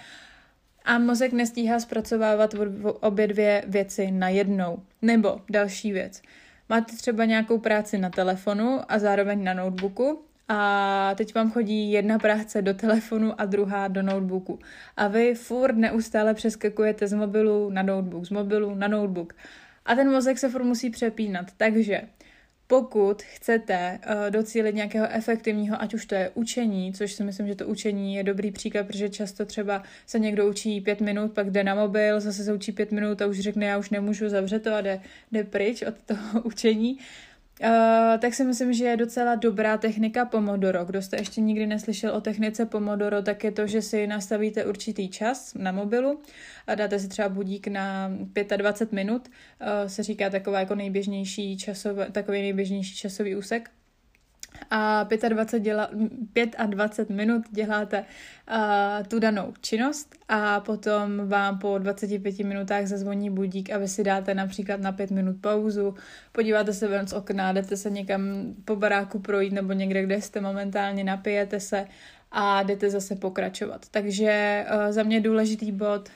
a 0.85 0.99
mozek 0.99 1.33
nestíhá 1.33 1.81
zpracovávat 1.81 2.55
obě 3.01 3.27
dvě 3.27 3.65
věci 3.67 4.11
najednou. 4.11 4.83
Nebo 5.03 5.41
další 5.51 5.93
věc. 5.93 6.23
Máte 6.69 6.97
třeba 6.97 7.25
nějakou 7.25 7.59
práci 7.59 7.99
na 7.99 8.11
telefonu 8.11 8.81
a 8.89 8.99
zároveň 8.99 9.45
na 9.45 9.55
notebooku 9.55 10.23
a 10.49 11.15
teď 11.15 11.35
vám 11.35 11.51
chodí 11.51 11.93
jedna 11.93 12.19
práce 12.19 12.63
do 12.63 12.75
telefonu 12.75 13.41
a 13.41 13.45
druhá 13.45 13.89
do 13.89 14.03
notebooku. 14.03 14.59
A 14.97 15.09
vy 15.09 15.35
furt 15.35 15.77
neustále 15.77 16.35
přeskakujete 16.35 17.07
z 17.07 17.13
mobilu 17.13 17.71
na 17.71 17.83
notebook, 17.83 18.25
z 18.25 18.31
mobilu 18.31 18.75
na 18.75 18.89
notebook. 18.89 19.35
A 19.87 19.95
ten 19.95 20.11
mozek 20.11 20.39
se 20.39 20.49
furt 20.49 20.65
musí 20.65 20.91
přepínat. 20.91 21.47
Takže 21.57 22.03
pokud 22.73 23.23
chcete 23.23 23.99
uh, 24.07 24.31
docílit 24.31 24.75
nějakého 24.75 25.07
efektivního, 25.11 25.83
ať 25.83 25.95
už 25.95 26.07
to 26.07 26.15
je 26.15 26.31
učení, 26.35 26.93
což 26.93 27.13
si 27.13 27.25
myslím, 27.25 27.47
že 27.47 27.55
to 27.55 27.67
učení 27.67 28.15
je 28.15 28.25
dobrý 28.25 28.53
příklad, 28.53 28.87
protože 28.87 29.09
často 29.09 29.47
třeba 29.47 29.83
se 30.07 30.19
někdo 30.19 30.49
učí 30.49 30.81
pět 30.81 31.01
minut, 31.01 31.33
pak 31.33 31.51
jde 31.51 31.65
na 31.65 31.75
mobil, 31.75 32.21
zase 32.21 32.45
se 32.45 32.53
učí 32.53 32.73
pět 32.73 32.93
minut 32.93 33.23
a 33.23 33.27
už 33.27 33.41
řekne, 33.41 33.67
já 33.67 33.79
už 33.79 33.91
nemůžu 33.91 34.29
zavřet 34.29 34.63
to 34.63 34.75
a 34.75 34.81
jde, 34.81 35.01
jde 35.33 35.45
pryč 35.45 35.83
od 35.83 35.95
toho 36.07 36.41
učení. 36.45 36.93
Uh, 36.95 37.32
tak 38.19 38.35
si 38.35 38.45
myslím, 38.45 38.73
že 38.73 38.85
je 38.85 38.97
docela 38.97 39.35
dobrá 39.35 39.77
technika 39.77 40.25
Pomodoro. 40.25 40.85
Kdo 40.85 41.03
jste 41.03 41.17
ještě 41.17 41.41
nikdy 41.41 41.67
neslyšel 41.67 42.15
o 42.15 42.21
technice 42.21 42.67
Pomodoro, 42.67 43.23
tak 43.23 43.45
je 43.45 43.53
to, 43.53 43.67
že 43.67 43.83
si 43.83 44.07
nastavíte 44.07 44.65
určitý 44.65 45.09
čas 45.09 45.55
na 45.55 45.73
mobilu 45.73 46.21
a 46.67 46.75
dáte 46.75 46.99
si 46.99 47.09
třeba 47.09 47.29
budík 47.29 47.67
na 47.69 48.11
25 48.57 48.93
minut, 48.93 49.29
uh, 49.29 49.89
se 49.89 50.03
říká 50.03 50.31
taková 50.31 50.61
jako 50.61 50.75
nejběžnější 50.75 51.57
časové, 51.57 52.11
takový 52.11 52.41
nejběžnější 52.41 52.97
časový 52.97 53.37
úsek 53.37 53.71
a 54.71 55.07
25, 55.29 55.61
děla, 55.63 55.91
25 56.67 57.17
minut 57.17 57.43
děláte 57.51 58.05
uh, 58.51 59.07
tu 59.09 59.19
danou 59.19 59.53
činnost 59.61 60.15
a 60.29 60.61
potom 60.61 61.29
vám 61.29 61.59
po 61.59 61.79
25 61.79 62.39
minutách 62.39 62.87
zazvoní 62.87 63.31
budík 63.31 63.71
a 63.71 63.79
vy 63.79 63.89
si 63.89 64.05
dáte 64.05 64.35
například 64.35 64.81
na 64.81 64.93
5 64.93 65.11
minut 65.11 65.37
pauzu, 65.41 65.95
podíváte 66.33 66.73
se 66.73 66.89
ven 66.89 67.07
z 67.07 67.13
okna, 67.13 67.53
jdete 67.53 67.77
se 67.77 67.91
někam 67.91 68.55
po 68.65 68.77
baráku 68.77 69.19
projít 69.19 69.53
nebo 69.53 69.73
někde, 69.73 70.03
kde 70.03 70.23
jste 70.23 70.41
momentálně, 70.41 71.05
napijete 71.05 71.61
se 71.61 71.87
a 72.33 72.63
jdete 72.63 72.91
zase 72.91 73.17
pokračovat. 73.17 73.87
Takže 73.91 74.65
uh, 74.75 74.93
za 74.93 75.03
mě 75.03 75.21
důležitý 75.21 75.73
bod, 75.73 76.09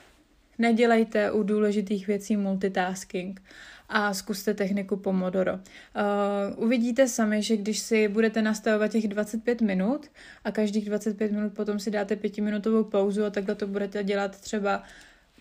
nedělejte 0.57 1.31
u 1.31 1.43
důležitých 1.43 2.07
věcí 2.07 2.37
multitasking 2.37 3.41
a 3.89 4.13
zkuste 4.13 4.53
techniku 4.53 4.97
Pomodoro. 4.97 5.53
Uh, 5.53 5.59
uvidíte 6.63 7.07
sami, 7.07 7.43
že 7.43 7.57
když 7.57 7.79
si 7.79 8.07
budete 8.07 8.41
nastavovat 8.41 8.91
těch 8.91 9.07
25 9.07 9.61
minut 9.61 10.11
a 10.43 10.51
každých 10.51 10.85
25 10.85 11.31
minut 11.31 11.53
potom 11.53 11.79
si 11.79 11.91
dáte 11.91 12.15
pětiminutovou 12.15 12.83
pauzu 12.83 13.25
a 13.25 13.29
takhle 13.29 13.55
to 13.55 13.67
budete 13.67 14.03
dělat 14.03 14.41
třeba 14.41 14.83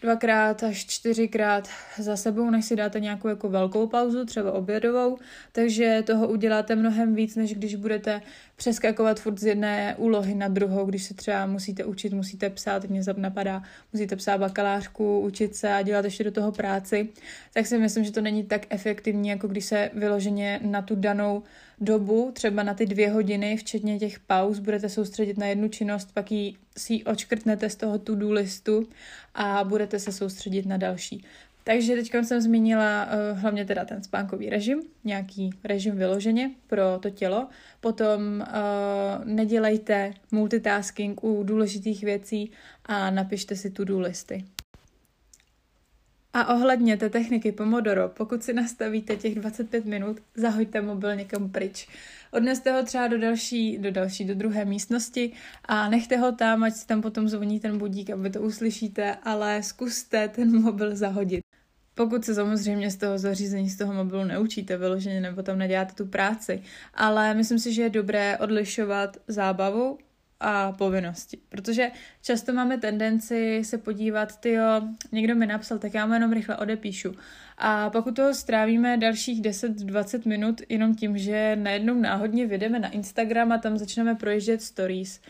dvakrát 0.03 0.63
až 0.63 0.87
čtyřikrát 0.87 1.69
za 1.99 2.17
sebou, 2.17 2.51
než 2.51 2.65
si 2.65 2.77
dáte 2.77 3.01
nějakou 3.01 3.29
jako 3.29 3.49
velkou 3.49 3.87
pauzu, 3.87 4.25
třeba 4.25 4.53
obědovou, 4.53 5.19
takže 5.53 6.03
toho 6.07 6.29
uděláte 6.29 6.75
mnohem 6.75 7.15
víc, 7.15 7.37
než 7.37 7.55
když 7.55 7.75
budete 7.75 8.23
přeskakovat 8.57 9.21
furt 9.21 9.39
z 9.39 9.45
jedné 9.45 9.95
úlohy 9.99 10.35
na 10.35 10.49
druhou, 10.49 10.87
když 10.87 11.05
se 11.05 11.15
třeba 11.15 11.47
musíte 11.47 11.85
učit, 11.85 12.13
musíte 12.13 12.51
psát, 12.51 12.85
mě 12.85 13.01
napadá, 13.17 13.63
musíte 13.93 14.17
psát 14.17 14.39
bakalářku, 14.39 15.21
učit 15.21 15.57
se 15.57 15.73
a 15.73 15.83
dělat 15.83 16.05
ještě 16.05 16.25
do 16.25 16.31
toho 16.31 16.53
práci, 16.53 17.09
tak 17.53 17.67
si 17.67 17.79
myslím, 17.79 18.05
že 18.05 18.13
to 18.13 18.21
není 18.21 18.45
tak 18.45 18.67
efektivní, 18.71 19.29
jako 19.29 19.49
když 19.49 19.65
se 19.65 19.91
vyloženě 19.95 20.61
na 20.63 20.83
tu 20.83 20.95
danou 20.95 21.43
dobu, 21.81 22.31
třeba 22.33 22.63
na 22.63 22.75
ty 22.75 22.87
dvě 22.87 23.11
hodiny, 23.11 23.57
včetně 23.57 23.99
těch 23.99 24.21
pauz, 24.21 24.59
budete 24.59 24.89
soustředit 24.89 25.39
na 25.39 25.47
jednu 25.47 25.69
činnost, 25.69 26.15
pak 26.15 26.33
ji 26.33 26.55
si 26.77 26.95
ji 26.95 27.05
očkrtnete 27.05 27.71
z 27.71 27.77
toho 27.77 27.99
to-do 27.99 28.33
listu 28.33 28.89
a 29.35 29.65
budete 29.65 29.99
se 29.99 30.13
soustředit 30.13 30.67
na 30.67 30.77
další. 30.77 31.25
Takže 31.65 31.95
teď 31.95 32.13
jsem 32.23 32.41
zmínila 32.41 33.07
uh, 33.07 33.39
hlavně 33.39 33.65
teda 33.65 33.85
ten 33.85 34.03
spánkový 34.03 34.51
režim, 34.51 34.83
nějaký 35.05 35.51
režim 35.65 35.97
vyloženě 35.97 36.51
pro 36.67 36.83
to 37.01 37.11
tělo. 37.11 37.49
Potom 37.81 38.21
uh, 38.41 39.25
nedělejte 39.25 40.13
multitasking 40.33 41.25
u 41.25 41.43
důležitých 41.43 42.05
věcí 42.05 42.51
a 42.85 43.11
napište 43.11 43.57
si 43.57 43.71
to-do 43.71 44.01
listy. 44.01 44.45
A 46.37 46.55
ohledně 46.55 46.97
té 46.97 47.11
techniky 47.11 47.53
Pomodoro, 47.53 48.09
pokud 48.09 48.43
si 48.43 48.53
nastavíte 48.53 49.17
těch 49.17 49.35
25 49.35 49.85
minut, 49.85 50.17
zahoďte 50.35 50.83
mobil 50.83 51.17
někam 51.17 51.51
pryč. 51.51 51.89
Odneste 52.31 52.73
ho 52.73 52.83
třeba 52.83 53.09
do 53.09 53.19
další, 53.19 53.79
do 53.79 53.91
další, 53.91 54.25
do 54.25 54.35
druhé 54.35 54.65
místnosti 54.65 55.33
a 55.65 55.89
nechte 55.89 56.17
ho 56.17 56.33
tam, 56.33 56.63
ať 56.63 56.75
si 56.75 56.87
tam 56.87 57.03
potom 57.03 57.29
zvoní 57.29 57.61
ten 57.61 57.79
budík, 57.79 58.11
aby 58.11 58.31
to 58.31 58.41
uslyšíte, 58.41 59.17
ale 59.23 59.63
zkuste 59.63 60.29
ten 60.29 60.63
mobil 60.63 60.97
zahodit. 60.97 61.41
Pokud 61.95 62.25
se 62.25 62.35
samozřejmě 62.35 62.91
z 62.91 62.97
toho 62.97 63.19
zařízení, 63.19 63.71
z 63.71 63.77
toho 63.77 63.95
mobilu 63.95 64.25
neučíte 64.25 64.77
vyloženě 64.77 65.21
nebo 65.21 65.43
tam 65.43 65.59
neděláte 65.59 65.95
tu 65.95 66.07
práci, 66.07 66.63
ale 66.95 67.35
myslím 67.35 67.59
si, 67.59 67.73
že 67.73 67.83
je 67.83 67.91
dobré 67.91 68.39
odlišovat 68.39 69.17
zábavu 69.29 69.99
a 70.41 70.73
povinnosti. 70.73 71.39
Protože 71.49 71.91
často 72.23 72.53
máme 72.53 72.79
tendenci 72.79 73.63
se 73.65 73.79
podívat, 73.79 74.41
ty 74.41 74.53
jo, 74.53 74.65
někdo 75.13 75.35
mi 75.35 75.47
napsal, 75.47 75.79
tak 75.79 75.95
já 75.95 76.07
mu 76.07 76.15
jenom 76.15 76.33
rychle 76.33 76.57
odepíšu. 76.57 77.15
A 77.59 77.91
pokud 77.91 78.17
toho 78.17 78.35
strávíme 78.35 78.97
dalších 78.97 79.43
10-20 79.43 80.29
minut 80.29 80.63
jenom 80.69 80.95
tím, 80.95 81.19
že 81.19 81.57
najednou 81.57 81.95
náhodně 81.95 82.47
vyjdeme 82.47 82.79
na 82.79 82.89
Instagram 82.89 83.53
a 83.53 83.59
tam 83.59 83.79
začneme 83.79 84.15
projíždět 84.15 84.63
stories, 84.63 85.21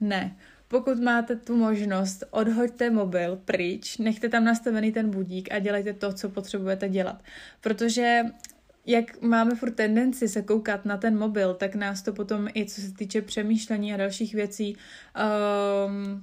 ne. 0.00 0.36
Pokud 0.68 1.00
máte 1.00 1.36
tu 1.36 1.56
možnost, 1.56 2.24
odhoďte 2.30 2.90
mobil 2.90 3.36
pryč, 3.44 3.98
nechte 3.98 4.28
tam 4.28 4.44
nastavený 4.44 4.92
ten 4.92 5.10
budík 5.10 5.52
a 5.52 5.58
dělejte 5.58 5.92
to, 5.92 6.12
co 6.12 6.28
potřebujete 6.28 6.88
dělat. 6.88 7.22
Protože 7.60 8.22
jak 8.90 9.22
máme 9.22 9.54
furt 9.54 9.70
tendenci 9.70 10.28
se 10.28 10.42
koukat 10.42 10.84
na 10.84 10.96
ten 10.96 11.18
mobil, 11.18 11.54
tak 11.54 11.74
nás 11.74 12.02
to 12.02 12.12
potom 12.12 12.48
i 12.54 12.66
co 12.66 12.80
se 12.80 12.92
týče 12.92 13.22
přemýšlení 13.22 13.94
a 13.94 13.96
dalších 13.96 14.34
věcí 14.34 14.76
um, 15.86 16.22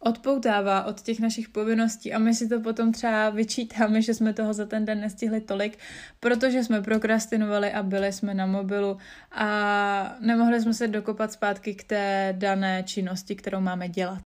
odpoutává 0.00 0.84
od 0.84 1.00
těch 1.00 1.20
našich 1.20 1.48
povinností 1.48 2.12
a 2.12 2.18
my 2.18 2.34
si 2.34 2.48
to 2.48 2.60
potom 2.60 2.92
třeba 2.92 3.30
vyčítáme, 3.30 4.02
že 4.02 4.14
jsme 4.14 4.32
toho 4.32 4.52
za 4.54 4.66
ten 4.66 4.84
den 4.84 5.00
nestihli 5.00 5.40
tolik, 5.40 5.78
protože 6.20 6.64
jsme 6.64 6.82
prokrastinovali 6.82 7.72
a 7.72 7.82
byli 7.82 8.12
jsme 8.12 8.34
na 8.34 8.46
mobilu 8.46 8.98
a 9.32 10.16
nemohli 10.20 10.60
jsme 10.60 10.74
se 10.74 10.88
dokopat 10.88 11.32
zpátky 11.32 11.74
k 11.74 11.84
té 11.84 12.34
dané 12.38 12.82
činnosti, 12.82 13.36
kterou 13.36 13.60
máme 13.60 13.88
dělat. 13.88 14.27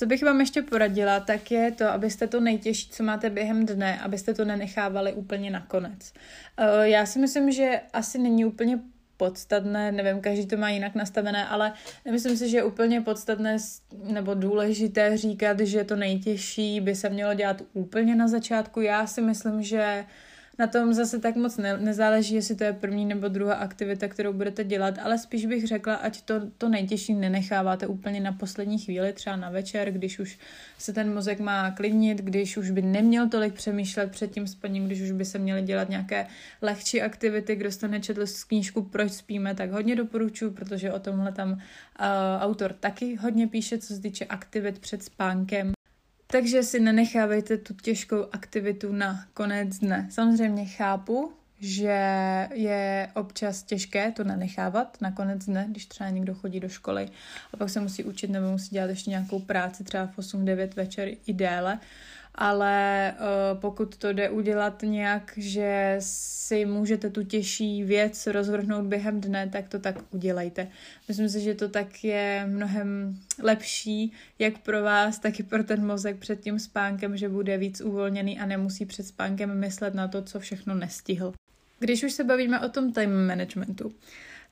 Co 0.00 0.06
bych 0.06 0.22
vám 0.22 0.40
ještě 0.40 0.62
poradila, 0.62 1.20
tak 1.20 1.50
je 1.50 1.70
to, 1.70 1.88
abyste 1.88 2.26
to 2.26 2.40
nejtěžší, 2.40 2.90
co 2.90 3.02
máte 3.02 3.30
během 3.30 3.66
dne, 3.66 4.00
abyste 4.00 4.34
to 4.34 4.44
nenechávali 4.44 5.12
úplně 5.12 5.50
nakonec. 5.50 6.12
Eh, 6.56 6.88
já 6.88 7.06
si 7.06 7.18
myslím, 7.18 7.52
že 7.52 7.80
asi 7.92 8.18
není 8.18 8.44
úplně 8.44 8.78
podstatné, 9.16 9.92
nevím, 9.92 10.20
každý 10.20 10.46
to 10.46 10.56
má 10.56 10.70
jinak 10.70 10.94
nastavené, 10.94 11.46
ale 11.46 11.72
nemyslím 12.04 12.36
si, 12.36 12.48
že 12.48 12.56
je 12.56 12.64
úplně 12.64 13.00
podstatné 13.00 13.56
nebo 14.04 14.34
důležité 14.34 15.16
říkat, 15.16 15.60
že 15.60 15.84
to 15.84 15.96
nejtěžší 15.96 16.80
by 16.80 16.94
se 16.94 17.08
mělo 17.08 17.34
dělat 17.34 17.62
úplně 17.72 18.14
na 18.14 18.28
začátku. 18.28 18.80
Já 18.80 19.06
si 19.06 19.20
myslím, 19.20 19.62
že 19.62 20.04
na 20.60 20.66
tom 20.66 20.94
zase 20.94 21.18
tak 21.18 21.36
moc 21.36 21.56
ne, 21.56 21.76
nezáleží, 21.76 22.34
jestli 22.34 22.54
to 22.54 22.64
je 22.64 22.72
první 22.72 23.04
nebo 23.04 23.28
druhá 23.28 23.54
aktivita, 23.54 24.08
kterou 24.08 24.32
budete 24.32 24.64
dělat, 24.64 24.94
ale 25.02 25.18
spíš 25.18 25.46
bych 25.46 25.66
řekla, 25.66 25.94
ať 25.94 26.22
to, 26.22 26.34
to 26.58 26.68
nejtěžší 26.68 27.14
nenecháváte 27.14 27.86
úplně 27.86 28.20
na 28.20 28.32
poslední 28.32 28.78
chvíli, 28.78 29.12
třeba 29.12 29.36
na 29.36 29.50
večer, 29.50 29.90
když 29.90 30.18
už 30.18 30.38
se 30.78 30.92
ten 30.92 31.14
mozek 31.14 31.40
má 31.40 31.70
klidnit, 31.70 32.18
když 32.18 32.56
už 32.56 32.70
by 32.70 32.82
neměl 32.82 33.28
tolik 33.28 33.54
přemýšlet 33.54 34.10
před 34.10 34.30
tím 34.30 34.46
spaním, 34.46 34.86
když 34.86 35.00
už 35.00 35.12
by 35.12 35.24
se 35.24 35.38
měly 35.38 35.62
dělat 35.62 35.88
nějaké 35.88 36.26
lehčí 36.62 37.02
aktivity, 37.02 37.56
kdo 37.56 37.72
jste 37.72 37.88
nečetl 37.88 38.26
z 38.26 38.44
knížku 38.44 38.82
Proč 38.82 39.12
spíme, 39.12 39.54
tak 39.54 39.70
hodně 39.70 39.96
doporučuji, 39.96 40.50
protože 40.50 40.92
o 40.92 40.98
tomhle 40.98 41.32
tam 41.32 41.52
uh, 41.52 41.58
autor 42.40 42.72
taky 42.72 43.16
hodně 43.16 43.46
píše, 43.46 43.78
co 43.78 43.94
se 43.94 44.00
týče 44.00 44.24
aktivit 44.24 44.78
před 44.78 45.02
spánkem. 45.02 45.72
Takže 46.30 46.62
si 46.62 46.80
nenechávejte 46.80 47.56
tu 47.56 47.74
těžkou 47.74 48.26
aktivitu 48.32 48.92
na 48.92 49.24
konec 49.34 49.78
dne. 49.78 50.08
Samozřejmě 50.10 50.64
chápu, 50.64 51.32
že 51.60 51.98
je 52.54 53.08
občas 53.14 53.62
těžké 53.62 54.12
to 54.12 54.24
nenechávat 54.24 55.00
na 55.00 55.12
konec 55.12 55.44
dne, 55.44 55.66
když 55.68 55.86
třeba 55.86 56.10
někdo 56.10 56.34
chodí 56.34 56.60
do 56.60 56.68
školy 56.68 57.08
a 57.52 57.56
pak 57.56 57.70
se 57.70 57.80
musí 57.80 58.04
učit 58.04 58.30
nebo 58.30 58.50
musí 58.50 58.70
dělat 58.70 58.90
ještě 58.90 59.10
nějakou 59.10 59.38
práci 59.40 59.84
třeba 59.84 60.06
v 60.06 60.18
8-9 60.18 60.74
večer 60.76 61.08
i 61.26 61.32
déle 61.32 61.78
ale 62.34 63.14
uh, 63.14 63.60
pokud 63.60 63.96
to 63.96 64.12
jde 64.12 64.30
udělat 64.30 64.82
nějak, 64.82 65.32
že 65.36 65.96
si 65.98 66.64
můžete 66.64 67.10
tu 67.10 67.22
těžší 67.24 67.84
věc 67.84 68.26
rozvrhnout 68.26 68.84
během 68.84 69.20
dne, 69.20 69.48
tak 69.52 69.68
to 69.68 69.78
tak 69.78 69.96
udělejte. 70.10 70.68
Myslím 71.08 71.28
si, 71.28 71.40
že 71.40 71.54
to 71.54 71.68
tak 71.68 72.04
je 72.04 72.44
mnohem 72.48 73.18
lepší, 73.42 74.12
jak 74.38 74.58
pro 74.58 74.82
vás, 74.82 75.18
tak 75.18 75.40
i 75.40 75.42
pro 75.42 75.64
ten 75.64 75.86
mozek 75.86 76.16
před 76.16 76.40
tím 76.40 76.58
spánkem, 76.58 77.16
že 77.16 77.28
bude 77.28 77.58
víc 77.58 77.80
uvolněný 77.80 78.38
a 78.38 78.46
nemusí 78.46 78.86
před 78.86 79.06
spánkem 79.06 79.58
myslet 79.58 79.94
na 79.94 80.08
to, 80.08 80.22
co 80.22 80.40
všechno 80.40 80.74
nestihl. 80.74 81.32
Když 81.78 82.02
už 82.02 82.12
se 82.12 82.24
bavíme 82.24 82.60
o 82.60 82.68
tom 82.68 82.92
time 82.92 83.26
managementu, 83.26 83.92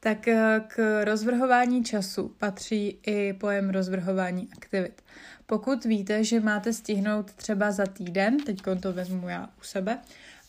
tak 0.00 0.28
eh, 0.28 0.61
k 0.69 1.05
rozvrhování 1.05 1.85
času 1.85 2.35
patří 2.38 2.99
i 3.07 3.33
pojem 3.33 3.71
rozvrhování 3.71 4.49
aktivit. 4.57 5.02
Pokud 5.47 5.85
víte, 5.85 6.25
že 6.25 6.40
máte 6.40 6.73
stihnout 6.73 7.33
třeba 7.33 7.71
za 7.71 7.87
týden, 7.87 8.37
teď 8.45 8.62
to 8.81 8.93
vezmu 8.93 9.28
já 9.28 9.47
u 9.61 9.62
sebe, 9.62 9.99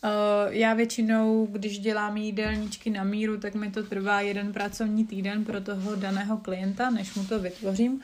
eh, 0.04 0.08
já 0.48 0.74
většinou, 0.74 1.46
když 1.46 1.78
dělám 1.78 2.16
jídelníčky 2.16 2.90
na 2.90 3.04
míru, 3.04 3.40
tak 3.40 3.54
mi 3.54 3.70
to 3.70 3.82
trvá 3.82 4.20
jeden 4.20 4.52
pracovní 4.52 5.06
týden 5.06 5.44
pro 5.44 5.60
toho 5.60 5.96
daného 5.96 6.36
klienta, 6.36 6.90
než 6.90 7.14
mu 7.14 7.24
to 7.24 7.38
vytvořím. 7.38 8.02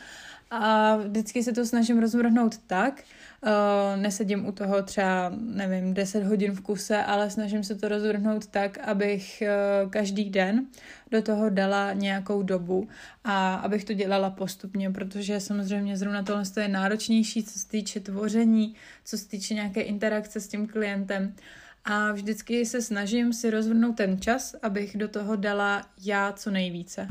A 0.51 0.97
vždycky 0.97 1.43
se 1.43 1.53
to 1.53 1.67
snažím 1.67 1.99
rozvrhnout 1.99 2.59
tak, 2.67 3.03
uh, 3.43 4.03
nesedím 4.03 4.47
u 4.47 4.53
toho 4.53 4.83
třeba, 4.83 5.33
nevím, 5.39 5.95
10 5.95 6.25
hodin 6.25 6.53
v 6.53 6.61
kuse, 6.61 7.03
ale 7.03 7.31
snažím 7.31 7.65
se 7.65 7.75
to 7.75 7.89
rozvrhnout 7.89 8.47
tak, 8.47 8.79
abych 8.79 9.43
uh, 9.43 9.91
každý 9.91 10.31
den 10.31 10.67
do 11.11 11.23
toho 11.23 11.51
dala 11.51 11.93
nějakou 11.93 12.43
dobu 12.43 12.89
a 13.25 13.55
abych 13.55 13.85
to 13.85 13.93
dělala 13.93 14.31
postupně, 14.31 14.91
protože 14.91 15.41
samozřejmě 15.41 15.97
zrovna 15.97 16.23
tohle 16.23 16.45
je 16.61 16.69
náročnější, 16.69 17.45
co 17.45 17.59
se 17.59 17.69
týče 17.69 18.01
tvoření, 18.01 18.75
co 19.05 19.19
se 19.19 19.29
týče 19.29 19.55
nějaké 19.55 19.81
interakce 19.81 20.41
s 20.41 20.49
tím 20.49 20.67
klientem. 20.67 21.35
A 21.85 22.13
vždycky 22.13 22.67
se 22.67 22.83
snažím 22.83 23.33
si 23.33 23.51
rozvrhnout 23.51 23.97
ten 23.97 24.21
čas, 24.21 24.55
abych 24.63 24.97
do 24.97 25.09
toho 25.09 25.37
dala 25.37 25.87
já 26.05 26.33
co 26.33 26.51
nejvíce. 26.51 27.09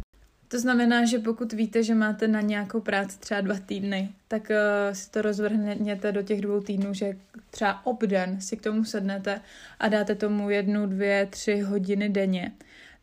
To 0.55 0.59
znamená, 0.59 1.05
že 1.05 1.19
pokud 1.19 1.53
víte, 1.53 1.83
že 1.83 1.95
máte 1.95 2.27
na 2.27 2.41
nějakou 2.41 2.81
práci 2.81 3.19
třeba 3.19 3.41
dva 3.41 3.55
týdny, 3.65 4.09
tak 4.27 4.49
uh, 4.49 4.93
si 4.93 5.11
to 5.11 5.21
rozvrhněte 5.21 6.11
do 6.11 6.21
těch 6.21 6.41
dvou 6.41 6.61
týdnů, 6.61 6.93
že 6.93 7.17
třeba 7.51 7.85
obden 7.85 8.41
si 8.41 8.57
k 8.57 8.61
tomu 8.61 8.83
sednete 8.85 9.41
a 9.79 9.87
dáte 9.89 10.15
tomu 10.15 10.49
jednu, 10.49 10.85
dvě, 10.85 11.25
tři 11.25 11.59
hodiny 11.59 12.09
denně. 12.09 12.51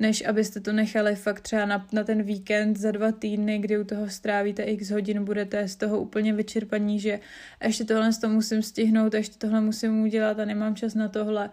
než 0.02 0.24
abyste 0.26 0.60
to 0.60 0.72
nechali 0.72 1.16
fakt 1.16 1.40
třeba 1.40 1.66
na, 1.66 1.86
na 1.92 2.04
ten 2.04 2.22
víkend 2.22 2.76
za 2.76 2.90
dva 2.90 3.12
týdny, 3.12 3.58
kdy 3.58 3.78
u 3.78 3.84
toho 3.84 4.10
strávíte 4.10 4.62
x 4.62 4.90
hodin, 4.90 5.24
budete 5.24 5.68
z 5.68 5.76
toho 5.76 6.00
úplně 6.00 6.32
vyčerpaní, 6.32 7.00
že 7.00 7.20
ještě 7.64 7.84
tohle 7.84 8.10
to 8.20 8.28
musím 8.28 8.62
stihnout, 8.62 9.14
ještě 9.14 9.38
tohle 9.38 9.60
musím 9.60 10.02
udělat 10.02 10.38
a 10.38 10.44
nemám 10.44 10.76
čas 10.76 10.94
na 10.94 11.08
tohle. 11.08 11.50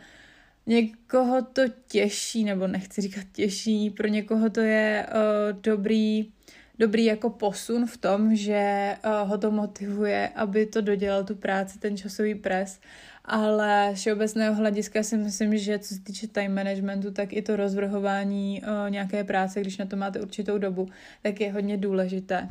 Někoho 0.70 1.42
to 1.42 1.62
těší, 1.88 2.44
nebo 2.44 2.68
nechci 2.68 3.02
říkat 3.02 3.24
těší, 3.32 3.90
pro 3.90 4.08
někoho 4.08 4.50
to 4.50 4.62
je 4.62 5.08
uh, 5.10 5.62
dobrý 5.62 6.32
dobrý 6.80 7.06
jako 7.06 7.30
posun 7.30 7.86
v 7.86 7.98
tom, 7.98 8.36
že 8.36 8.96
uh, 9.06 9.30
ho 9.30 9.38
to 9.38 9.52
motivuje, 9.52 10.30
aby 10.36 10.66
to 10.66 10.82
dodělal 10.82 11.24
tu 11.24 11.36
práci, 11.36 11.80
ten 11.80 11.98
časový 11.98 12.36
pres, 12.36 12.80
ale 13.26 13.92
z 13.96 14.00
všeobecného 14.00 14.56
hlediska 14.56 15.04
si 15.04 15.18
myslím, 15.18 15.58
že 15.58 15.80
co 15.80 15.96
se 15.96 16.02
týče 16.02 16.28
time 16.28 16.56
managementu, 16.56 17.12
tak 17.12 17.34
i 17.34 17.42
to 17.42 17.56
rozvrhování 17.56 18.62
uh, 18.62 18.90
nějaké 18.90 19.24
práce, 19.24 19.62
když 19.62 19.78
na 19.78 19.86
to 19.86 19.96
máte 19.96 20.22
určitou 20.22 20.58
dobu, 20.58 20.88
tak 21.22 21.42
je 21.42 21.52
hodně 21.52 21.78
důležité. 21.78 22.50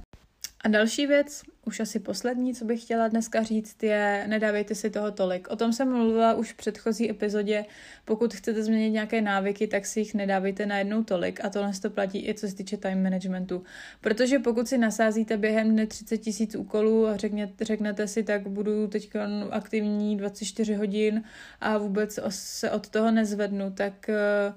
Další 0.69 1.07
věc, 1.07 1.43
už 1.65 1.81
asi 1.81 2.01
poslední, 2.01 2.55
co 2.55 2.65
bych 2.65 2.83
chtěla 2.83 3.09
dneska 3.09 3.43
říct, 3.43 3.83
je 3.83 4.25
nedávejte 4.29 4.75
si 4.75 4.91
toho 4.91 5.11
tolik. 5.11 5.49
O 5.51 5.57
tom 5.57 5.73
jsem 5.73 5.93
mluvila 5.93 6.35
už 6.35 6.53
v 6.53 6.57
předchozí 6.57 7.11
epizodě. 7.11 7.65
Pokud 8.05 8.35
chcete 8.35 8.63
změnit 8.63 8.91
nějaké 8.91 9.21
návyky, 9.21 9.67
tak 9.67 9.87
si 9.87 10.01
jich 10.01 10.15
nedávejte 10.15 10.67
najednou 10.67 11.05
tolik. 11.05 11.45
A 11.45 11.51
tohle 11.51 11.73
to 11.83 11.91
platí 11.91 12.29
i 12.29 12.35
co 12.35 12.49
se 12.49 12.55
týče 12.55 12.77
time 12.77 13.03
managementu. 13.03 13.63
Protože 14.01 14.39
pokud 14.39 14.69
si 14.69 14.79
nasázíte 14.79 15.37
během 15.37 15.71
dne 15.71 15.87
30 15.87 16.19
tisíc 16.19 16.55
úkolů 16.55 17.07
a 17.07 17.17
řekněte, 17.17 17.65
řeknete 17.65 18.09
si, 18.09 18.23
tak 18.23 18.49
budu 18.49 18.87
teď 18.87 19.11
aktivní 19.51 20.17
24 20.17 20.75
hodin 20.75 21.23
a 21.61 21.79
vůbec 21.79 22.19
se 22.29 22.71
od 22.71 22.89
toho 22.89 23.11
nezvednu, 23.11 23.71
tak 23.71 24.11
uh, 24.49 24.55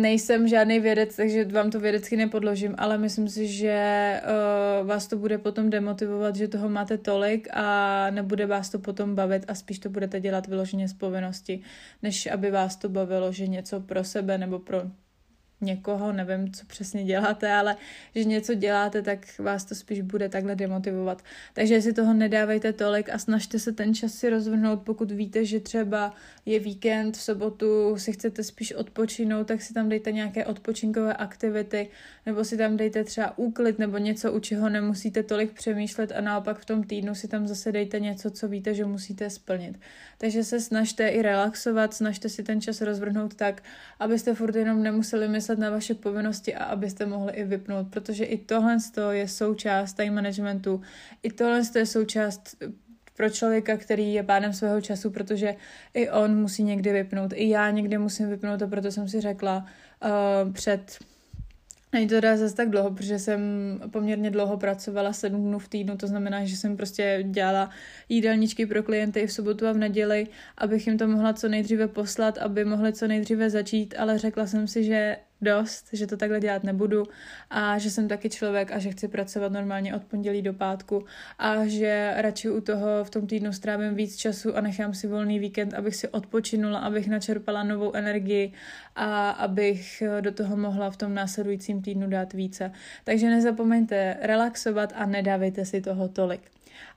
Nejsem 0.00 0.48
žádný 0.48 0.80
vědec, 0.80 1.16
takže 1.16 1.44
vám 1.44 1.70
to 1.70 1.80
vědecky 1.80 2.16
nepodložím, 2.16 2.74
ale 2.78 2.98
myslím 2.98 3.28
si, 3.28 3.46
že 3.46 4.20
uh, 4.80 4.86
vás 4.86 5.06
to 5.06 5.16
bude 5.16 5.38
potom 5.38 5.70
demotivovat, 5.70 6.36
že 6.36 6.48
toho 6.48 6.68
máte 6.68 6.98
tolik 6.98 7.48
a 7.52 8.10
nebude 8.10 8.46
vás 8.46 8.70
to 8.70 8.78
potom 8.78 9.14
bavit 9.14 9.44
a 9.48 9.54
spíš 9.54 9.78
to 9.78 9.88
budete 9.90 10.20
dělat 10.20 10.46
vyloženě 10.46 10.88
z 10.88 10.92
povinnosti, 10.92 11.60
než 12.02 12.26
aby 12.26 12.50
vás 12.50 12.76
to 12.76 12.88
bavilo, 12.88 13.32
že 13.32 13.46
něco 13.46 13.80
pro 13.80 14.04
sebe 14.04 14.38
nebo 14.38 14.58
pro 14.58 14.82
někoho, 15.60 16.12
nevím, 16.12 16.52
co 16.52 16.66
přesně 16.66 17.04
děláte, 17.04 17.52
ale 17.52 17.76
že 18.14 18.24
něco 18.24 18.54
děláte, 18.54 19.02
tak 19.02 19.38
vás 19.38 19.64
to 19.64 19.74
spíš 19.74 20.00
bude 20.00 20.28
takhle 20.28 20.56
demotivovat. 20.56 21.22
Takže 21.54 21.82
si 21.82 21.92
toho 21.92 22.14
nedávejte 22.14 22.72
tolik 22.72 23.08
a 23.08 23.18
snažte 23.18 23.58
se 23.58 23.72
ten 23.72 23.94
čas 23.94 24.12
si 24.12 24.30
rozvrhnout, 24.30 24.82
pokud 24.82 25.10
víte, 25.10 25.44
že 25.44 25.60
třeba 25.60 26.14
je 26.46 26.58
víkend, 26.58 27.16
v 27.16 27.20
sobotu 27.20 27.96
si 27.98 28.12
chcete 28.12 28.42
spíš 28.42 28.72
odpočinout, 28.72 29.46
tak 29.46 29.62
si 29.62 29.74
tam 29.74 29.88
dejte 29.88 30.12
nějaké 30.12 30.46
odpočinkové 30.46 31.14
aktivity, 31.14 31.88
nebo 32.26 32.44
si 32.44 32.56
tam 32.56 32.76
dejte 32.76 33.04
třeba 33.04 33.38
úklid 33.38 33.78
nebo 33.78 33.98
něco, 33.98 34.32
u 34.32 34.38
čeho 34.40 34.68
nemusíte 34.68 35.22
tolik 35.22 35.52
přemýšlet 35.52 36.12
a 36.12 36.20
naopak 36.20 36.58
v 36.58 36.64
tom 36.64 36.82
týdnu 36.84 37.14
si 37.14 37.28
tam 37.28 37.46
zase 37.46 37.72
dejte 37.72 38.00
něco, 38.00 38.30
co 38.30 38.48
víte, 38.48 38.74
že 38.74 38.84
musíte 38.84 39.30
splnit. 39.30 39.80
Takže 40.18 40.44
se 40.44 40.60
snažte 40.60 41.08
i 41.08 41.22
relaxovat, 41.22 41.94
snažte 41.94 42.28
si 42.28 42.42
ten 42.42 42.60
čas 42.60 42.80
rozvrhnout 42.80 43.34
tak, 43.34 43.62
abyste 44.00 44.34
furt 44.34 44.56
jenom 44.56 44.82
nemuseli 44.82 45.28
myslet 45.28 45.43
na 45.58 45.70
vaše 45.70 45.94
povinnosti 45.94 46.54
a 46.54 46.64
abyste 46.64 47.06
mohli 47.06 47.32
i 47.32 47.44
vypnout, 47.44 47.88
protože 47.90 48.24
i 48.24 48.38
tohle 48.38 48.76
je 49.10 49.28
součást 49.28 49.92
time 49.92 50.14
managementu, 50.14 50.80
i 51.22 51.32
tohle 51.32 51.62
je 51.74 51.86
součást 51.86 52.56
pro 53.16 53.30
člověka, 53.30 53.76
který 53.76 54.14
je 54.14 54.22
pánem 54.22 54.52
svého 54.52 54.80
času, 54.80 55.10
protože 55.10 55.54
i 55.94 56.10
on 56.10 56.40
musí 56.40 56.62
někdy 56.62 56.92
vypnout, 56.92 57.32
i 57.34 57.48
já 57.48 57.70
někdy 57.70 57.98
musím 57.98 58.30
vypnout 58.30 58.62
a 58.62 58.66
proto 58.66 58.92
jsem 58.92 59.08
si 59.08 59.20
řekla 59.20 59.66
uh, 60.04 60.52
před 60.52 60.98
Není 61.94 62.08
to 62.08 62.14
teda 62.14 62.36
zase 62.36 62.54
tak 62.54 62.70
dlouho, 62.70 62.90
protože 62.90 63.18
jsem 63.18 63.40
poměrně 63.90 64.30
dlouho 64.30 64.56
pracovala 64.56 65.12
sedm 65.12 65.42
dnů 65.42 65.58
v 65.58 65.68
týdnu, 65.68 65.96
to 65.96 66.06
znamená, 66.06 66.44
že 66.44 66.56
jsem 66.56 66.76
prostě 66.76 67.24
dělala 67.30 67.70
jídelníčky 68.08 68.66
pro 68.66 68.82
klienty 68.82 69.20
i 69.20 69.26
v 69.26 69.32
sobotu 69.32 69.66
a 69.66 69.72
v 69.72 69.78
neděli, 69.78 70.26
abych 70.58 70.86
jim 70.86 70.98
to 70.98 71.08
mohla 71.08 71.32
co 71.32 71.48
nejdříve 71.48 71.88
poslat, 71.88 72.38
aby 72.38 72.64
mohli 72.64 72.92
co 72.92 73.08
nejdříve 73.08 73.50
začít, 73.50 73.94
ale 73.98 74.18
řekla 74.18 74.46
jsem 74.46 74.68
si, 74.68 74.84
že 74.84 75.16
dost, 75.44 75.88
že 75.92 76.06
to 76.06 76.16
takhle 76.16 76.40
dělat 76.40 76.64
nebudu 76.64 77.02
a 77.50 77.78
že 77.78 77.90
jsem 77.90 78.08
taky 78.08 78.30
člověk 78.30 78.72
a 78.72 78.78
že 78.78 78.90
chci 78.90 79.08
pracovat 79.08 79.52
normálně 79.52 79.94
od 79.94 80.04
pondělí 80.04 80.42
do 80.42 80.52
pátku 80.52 81.04
a 81.38 81.66
že 81.66 82.14
radši 82.16 82.50
u 82.50 82.60
toho 82.60 83.04
v 83.04 83.10
tom 83.10 83.26
týdnu 83.26 83.52
strávím 83.52 83.94
víc 83.94 84.16
času 84.16 84.56
a 84.56 84.60
nechám 84.60 84.94
si 84.94 85.06
volný 85.06 85.38
víkend, 85.38 85.74
abych 85.74 85.96
si 85.96 86.08
odpočinula, 86.08 86.78
abych 86.78 87.08
načerpala 87.08 87.62
novou 87.62 87.92
energii 87.96 88.52
a 88.96 89.30
abych 89.30 90.02
do 90.20 90.32
toho 90.32 90.56
mohla 90.56 90.90
v 90.90 90.96
tom 90.96 91.14
následujícím 91.14 91.82
týdnu 91.82 92.08
dát 92.08 92.32
více. 92.32 92.72
Takže 93.04 93.30
nezapomeňte 93.30 94.16
relaxovat 94.20 94.92
a 94.96 95.06
nedávejte 95.06 95.64
si 95.64 95.80
toho 95.80 96.08
tolik. 96.08 96.40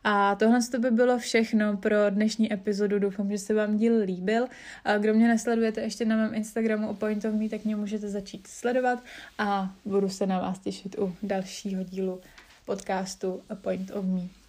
A 0.04 0.36
tohle 0.36 0.60
to 0.72 0.80
by 0.80 0.92
bylo 0.92 1.20
všechno 1.20 1.78
pro 1.78 1.96
dnešní 2.10 2.54
epizodu. 2.54 3.00
Doufám, 3.00 3.32
že 3.32 3.38
se 3.38 3.54
vám 3.54 3.78
díl 3.78 3.98
líbil. 4.04 4.48
A 4.86 4.98
kdo 4.98 5.14
mě 5.14 5.28
nesledujete 5.28 5.82
ještě 5.82 6.06
na 6.06 6.16
mém 6.16 6.34
Instagramu 6.34 6.90
o 6.90 6.94
Point 6.94 7.26
of 7.26 7.34
Me, 7.34 7.50
tak 7.50 7.66
mě 7.66 7.76
můžete 7.76 8.10
začít 8.10 8.48
sledovat 8.48 9.04
a 9.38 9.74
budu 9.86 10.10
se 10.10 10.26
na 10.26 10.40
vás 10.40 10.60
těšit 10.60 10.96
u 11.00 11.16
dalšího 11.24 11.84
dílu 11.84 12.22
podcastu 12.66 13.42
A 13.50 13.56
Point 13.56 13.92
of 13.92 14.06
Me. 14.06 14.47